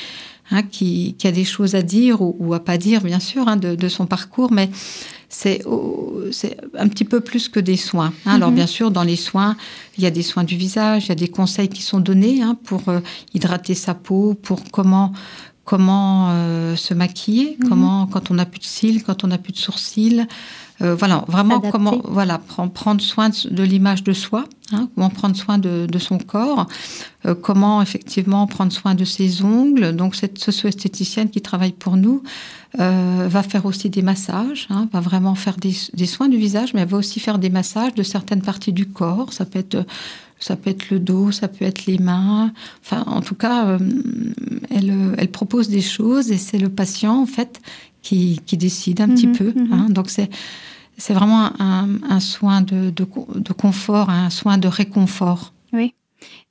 hein, 0.52 0.62
qui, 0.62 1.16
qui 1.18 1.26
a 1.28 1.32
des 1.32 1.46
choses 1.46 1.74
à 1.74 1.82
dire 1.82 2.22
ou, 2.22 2.36
ou 2.40 2.54
à 2.54 2.60
pas 2.64 2.78
dire, 2.78 3.02
bien 3.02 3.20
sûr, 3.20 3.46
de, 3.56 3.74
de 3.76 3.88
son 3.90 4.06
parcours, 4.06 4.52
mais 4.52 4.70
c'est 5.30 5.62
un 6.78 6.88
petit 6.88 7.04
peu 7.06 7.20
plus 7.20 7.50
que 7.50 7.60
des 7.60 7.78
soins. 7.78 8.14
hein. 8.26 8.36
Alors 8.36 8.50
Mhm. 8.50 8.56
bien 8.56 8.68
sûr, 8.68 8.92
dans 8.92 9.04
les 9.04 9.16
soins, 9.16 9.56
il 9.98 10.04
y 10.04 10.08
a 10.08 10.12
des 10.12 10.24
soins 10.24 10.44
du 10.44 10.56
visage, 10.56 11.06
il 11.06 11.10
y 11.10 11.12
a 11.12 11.16
des 11.16 11.28
conseils 11.28 11.70
qui 11.70 11.82
sont 11.82 12.00
donnés 12.00 12.42
hein, 12.42 12.58
pour 12.64 12.88
euh, 12.90 13.00
hydrater 13.34 13.76
sa 13.76 13.94
peau, 13.94 14.34
pour 14.34 14.64
comment 14.72 15.12
comment 15.64 16.30
euh, 16.30 16.76
se 16.76 16.94
maquiller, 16.94 17.58
Mhm. 17.60 17.70
comment 17.70 18.06
quand 18.06 18.30
on 18.30 18.36
n'a 18.36 18.46
plus 18.46 18.60
de 18.60 18.66
cils, 18.66 19.04
quand 19.04 19.24
on 19.24 19.28
n'a 19.28 19.40
plus 19.40 19.52
de 19.52 19.58
sourcils. 19.58 20.28
Euh, 20.82 20.94
voilà, 20.96 21.24
vraiment 21.28 21.62
comment 21.62 22.02
voilà 22.04 22.38
prendre, 22.38 22.72
prendre 22.72 23.02
soin 23.02 23.30
de, 23.30 23.64
l'image 23.64 24.04
de 24.04 24.12
soi, 24.12 24.44
hein, 24.74 24.90
comment 24.94 25.10
prendre 25.10 25.36
soin 25.36 25.58
de, 25.58 25.86
de 25.90 26.00
son 26.00 26.18
corps, 26.18 26.68
euh, 27.26 27.34
comment 27.34 27.82
effectivement 27.82 28.46
prendre 28.46 28.74
soin 28.74 28.94
de 28.94 29.06
ses 29.06 29.42
ongles. 29.44 29.96
Donc 29.96 30.16
cette 30.16 30.38
socio-esthéticienne 30.38 31.30
qui 31.30 31.42
travaille 31.42 31.72
pour 31.72 31.96
nous 31.96 32.24
euh, 32.80 33.28
va 33.30 33.42
faire 33.42 33.66
aussi 33.66 33.90
des 33.90 34.02
massages, 34.02 34.68
hein, 34.70 34.90
va 34.92 35.00
vraiment 35.00 35.36
faire 35.36 35.56
des, 35.56 35.74
des 35.94 36.06
soins 36.06 36.28
du 36.28 36.38
visage, 36.38 36.74
mais 36.74 36.82
elle 36.82 36.90
va 36.90 36.98
aussi 36.98 37.22
faire 37.22 37.40
des 37.40 37.50
massages 37.50 37.94
de 37.94 38.04
certaines 38.04 38.42
parties 38.42 38.74
du 38.74 38.86
corps. 38.86 39.32
Ça 39.32 39.46
peut 39.46 39.60
être 39.60 39.86
ça 40.38 40.58
peut 40.58 40.70
être 40.70 40.90
le 40.90 41.00
dos, 41.00 41.32
ça 41.32 41.48
peut 41.48 41.64
être 41.64 41.86
les 41.86 41.98
mains. 41.98 42.52
Enfin, 42.84 43.06
en 43.08 43.22
tout 43.22 43.36
cas, 43.36 43.80
elle, 44.70 45.16
elle 45.18 45.32
propose 45.32 45.70
des 45.70 45.82
choses 45.82 46.30
et 46.30 46.38
c'est 46.38 46.58
le 46.58 46.68
patient 46.68 47.22
en 47.22 47.26
fait 47.26 47.62
qui, 48.06 48.40
qui 48.48 48.56
décide 48.58 49.02
un 49.02 49.10
petit 49.10 49.28
Mhm, 49.28 49.38
peu. 49.40 49.50
mhm. 49.56 49.74
hein. 49.74 49.86
Donc 49.90 50.08
c'est 50.16 50.30
c'est 50.98 51.14
vraiment 51.14 51.46
un, 51.60 51.88
un 52.10 52.22
soin 52.22 52.62
de, 52.62 52.90
de, 53.00 53.06
de 53.48 53.54
confort, 53.54 54.10
un 54.10 54.30
soin 54.30 54.58
de 54.58 54.70
réconfort. 54.70 55.42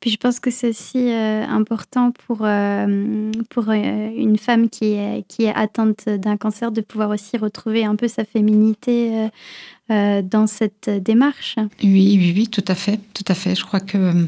Puis 0.00 0.10
je 0.10 0.16
pense 0.16 0.40
que 0.40 0.50
c'est 0.50 0.68
aussi 0.68 1.10
euh, 1.10 1.44
important 1.46 2.12
pour, 2.26 2.38
euh, 2.42 3.30
pour 3.50 3.64
euh, 3.68 4.10
une 4.16 4.36
femme 4.38 4.68
qui 4.68 4.92
est, 4.92 5.24
qui 5.28 5.44
est 5.44 5.54
atteinte 5.54 6.08
d'un 6.08 6.36
cancer 6.36 6.70
de 6.72 6.80
pouvoir 6.80 7.10
aussi 7.10 7.36
retrouver 7.36 7.84
un 7.84 7.96
peu 7.96 8.08
sa 8.08 8.24
féminité 8.24 9.28
dans 9.88 10.46
cette 10.46 10.88
démarche. 10.88 11.56
Oui, 11.82 12.16
oui, 12.18 12.32
oui, 12.34 12.48
tout 12.48 12.64
à 12.68 12.74
fait, 12.74 12.98
tout 13.12 13.24
à 13.28 13.34
fait. 13.34 13.54
Je 13.54 13.64
crois 13.64 13.80
que 13.80 14.26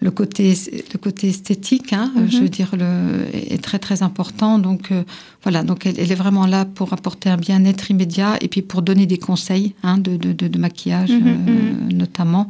le 0.00 0.10
côté, 0.10 0.54
le 0.92 0.98
côté 0.98 1.28
esthétique, 1.28 1.92
hein, 1.92 2.10
Mhm. 2.14 2.30
je 2.30 2.38
veux 2.38 2.48
dire, 2.48 2.70
le, 2.76 3.24
est 3.32 3.62
très 3.62 3.78
très 3.78 4.02
important. 4.02 4.58
Donc 4.58 4.90
euh, 4.92 5.02
voilà, 5.42 5.62
donc 5.62 5.86
elle, 5.86 5.98
elle 5.98 6.10
est 6.10 6.14
vraiment 6.16 6.46
là 6.46 6.64
pour 6.64 6.92
apporter 6.92 7.28
un 7.30 7.36
bien-être 7.36 7.90
immédiat 7.90 8.36
et 8.40 8.48
puis 8.48 8.62
pour 8.62 8.82
donner 8.82 9.06
des 9.06 9.18
conseils 9.18 9.74
hein, 9.82 9.98
de, 9.98 10.16
de, 10.16 10.32
de, 10.32 10.48
de 10.48 10.58
maquillage 10.58 11.10
Mhm, 11.10 11.46
euh, 11.48 11.94
notamment. 11.94 12.48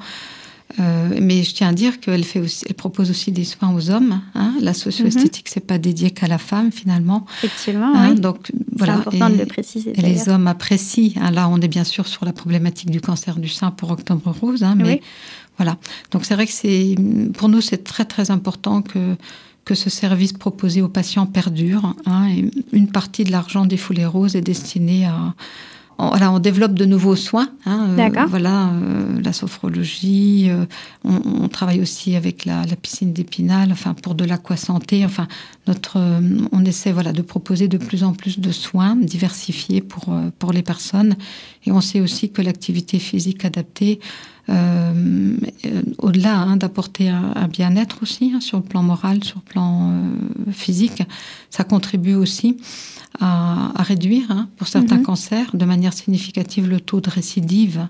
Euh, 0.81 1.19
mais 1.21 1.43
je 1.43 1.55
tiens 1.55 1.69
à 1.69 1.73
dire 1.73 2.01
qu'elle 2.01 2.25
fait 2.25 2.41
aussi, 2.41 2.65
elle 2.69 2.75
propose 2.75 3.11
aussi 3.11 3.31
des 3.33 3.45
soins 3.45 3.73
aux 3.73 3.91
hommes. 3.91 4.21
Hein. 4.35 4.55
La 4.61 4.75
socio-esthétique, 4.75 5.49
c'est 5.49 5.65
pas 5.67 5.79
dédié 5.79 6.11
qu'à 6.11 6.27
la 6.27 6.39
femme 6.39 6.73
finalement. 6.73 7.27
Effectivement, 7.43 7.95
hein, 7.95 8.11
oui. 8.11 8.21
Donc 8.21 8.51
voilà. 8.77 8.95
C'est 8.95 9.01
important 9.01 9.31
de 9.31 9.39
le 9.39 9.47
préciser. 9.47 9.93
Et 9.97 10.03
les 10.03 10.29
hommes 10.29 10.47
apprécient. 10.47 11.13
Hein. 11.21 11.31
Là, 11.31 11.49
on 11.49 11.61
est 11.61 11.69
bien 11.69 11.85
sûr 11.85 12.07
sur 12.07 12.25
la 12.25 12.33
problématique 12.33 12.91
du 12.91 13.01
cancer 13.01 13.37
du 13.37 13.49
sein 13.49 13.71
pour 13.71 13.91
Octobre 13.91 14.35
Rose, 14.41 14.63
hein, 14.63 14.75
mais 14.77 15.01
voilà. 15.57 15.77
Donc 16.11 16.25
c'est 16.25 16.35
vrai 16.35 16.47
que 16.47 16.53
c'est, 16.53 16.97
pour 17.35 17.49
nous, 17.49 17.61
c'est 17.61 17.85
très 17.85 18.05
très 18.05 18.31
important 18.31 18.83
que 18.83 19.17
que 19.65 19.75
ce 19.75 19.89
service 19.89 20.35
proposé 20.35 20.83
aux 20.83 20.89
patients 20.89 21.27
perdure. 21.27 21.97
Et 22.29 22.51
une 22.73 22.89
partie 22.89 23.25
de 23.25 23.33
l'argent 23.33 23.65
des 23.65 23.79
foulées 23.79 24.05
roses 24.05 24.37
est 24.37 24.43
destinée 24.43 25.07
à 25.07 25.35
on, 25.99 26.09
voilà, 26.09 26.33
on 26.33 26.39
développe 26.39 26.75
de 26.75 26.85
nouveaux 26.85 27.17
soins. 27.17 27.49
Hein, 27.67 27.97
euh, 27.99 28.27
voilà, 28.29 28.69
euh, 28.69 29.21
la 29.23 29.33
sophrologie. 29.33 30.49
Euh, 30.51 30.65
on, 31.05 31.49
travaille 31.49 31.81
aussi 31.81 32.17
avec 32.17 32.45
la, 32.45 32.65
piscine 32.81 33.13
d'Épinal, 33.13 33.71
enfin 33.73 33.95
pour 33.95 34.15
de 34.15 34.25
l'aquasanté. 34.25 35.05
Enfin, 35.05 35.29
notre, 35.67 35.99
on 36.53 36.65
essaie 36.65 36.93
voilà 36.93 37.13
de 37.13 37.23
proposer 37.23 37.69
de 37.69 37.79
plus 37.79 38.05
en 38.05 38.13
plus 38.13 38.41
de 38.41 38.51
soins 38.51 38.97
diversifiés 38.97 39.81
pour 39.81 40.15
pour 40.39 40.53
les 40.53 40.63
personnes. 40.63 41.17
Et 41.67 41.73
on 41.73 41.81
sait 41.81 42.01
aussi 42.01 42.31
que 42.31 42.43
l'activité 42.43 42.99
physique 42.99 43.45
adaptée 43.45 44.01
euh, 44.03 44.34
au-delà 44.49 46.37
hein, 46.37 46.57
d'apporter 46.57 47.09
un, 47.09 47.49
bien-être 47.49 48.03
aussi 48.03 48.33
hein, 48.35 48.41
sur 48.41 48.59
le 48.59 48.63
plan 48.63 48.83
moral, 48.83 49.25
sur 49.25 49.37
le 49.37 49.51
plan 49.51 49.91
euh, 49.91 50.53
physique, 50.53 51.03
ça 51.51 51.65
contribue 51.65 52.15
aussi 52.15 52.59
à, 53.21 53.73
réduire 53.79 54.31
hein, 54.31 54.49
pour 54.57 54.69
certains 54.69 54.97
mhm. 54.97 55.05
cancers 55.05 55.51
de 55.55 55.65
manière 55.65 55.93
significative 55.93 56.69
le 56.69 56.81
taux 56.81 57.01
de 57.01 57.11
récidive. 57.11 57.89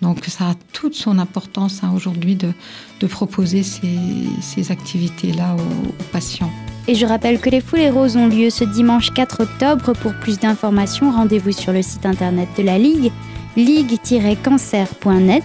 Donc 0.00 0.24
ça 0.26 0.50
a 0.50 0.54
toute 0.72 0.94
son 0.94 1.18
importance 1.18 1.80
aujourd'hui 1.92 2.36
de, 2.36 2.52
de, 3.00 3.06
proposer 3.06 3.64
ces, 3.64 3.98
ces 4.40 4.70
activités-là 4.70 5.56
aux, 5.56 5.88
aux, 5.88 6.04
patients. 6.12 6.50
Et 6.86 6.94
je 6.94 7.04
rappelle 7.04 7.40
que 7.40 7.50
les 7.50 7.60
Foulées 7.60 7.90
Roses 7.90 8.16
ont 8.16 8.28
lieu 8.28 8.48
ce 8.48 8.64
dimanche 8.64 9.12
4 9.12 9.42
octobre. 9.42 9.92
Pour 9.94 10.14
plus 10.14 10.38
d'informations, 10.38 11.10
rendez-vous 11.10 11.52
sur 11.52 11.72
le 11.72 11.82
site 11.82 12.06
internet 12.06 12.48
de 12.56 12.62
la 12.62 12.78
Ligue 12.78 13.10
ligue-cancer.net. 13.58 15.42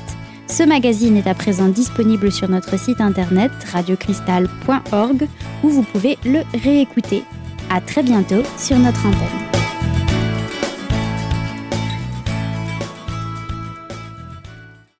Ce 0.47 0.63
magazine 0.63 1.17
est 1.17 1.27
à 1.27 1.33
présent 1.33 1.67
disponible 1.67 2.31
sur 2.31 2.47
notre 2.47 2.77
site 2.77 3.01
internet 3.01 3.51
radiocristal.org 3.71 5.27
où 5.63 5.69
vous 5.69 5.83
pouvez 5.83 6.17
le 6.23 6.41
réécouter. 6.63 7.23
À 7.71 7.81
très 7.81 8.03
bientôt 8.03 8.43
sur 8.57 8.77
notre 8.77 9.05
antenne. 9.07 9.52